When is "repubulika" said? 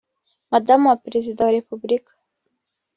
1.57-2.13